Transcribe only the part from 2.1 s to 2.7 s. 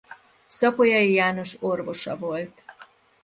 volt.